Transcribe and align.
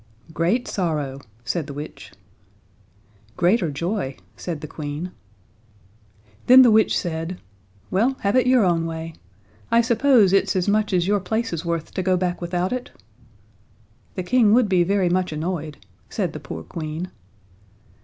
"Great 0.33 0.67
sorrow," 0.67 1.21
said 1.45 1.67
the 1.67 1.75
witch. 1.75 2.11
"Greater 3.37 3.69
joy," 3.69 4.17
said 4.35 4.61
the 4.61 4.67
Queen. 4.67 5.11
Then 6.47 6.63
the 6.63 6.71
witch 6.71 6.97
said, 6.97 7.37
"Well, 7.91 8.15
have 8.21 8.35
your 8.47 8.63
own 8.65 8.87
way. 8.87 9.13
I 9.69 9.81
suppose 9.81 10.33
it's 10.33 10.55
as 10.55 10.67
much 10.67 10.91
as 10.91 11.05
your 11.05 11.19
place 11.19 11.53
is 11.53 11.63
worth 11.63 11.93
to 11.93 12.01
go 12.01 12.17
back 12.17 12.41
without 12.41 12.73
it?" 12.73 12.89
"The 14.15 14.23
King 14.23 14.53
would 14.53 14.67
be 14.67 14.83
very 14.83 15.07
much 15.07 15.31
annoyed," 15.31 15.77
said 16.09 16.33
the 16.33 16.39
poor 16.39 16.63
Queen. 16.63 17.11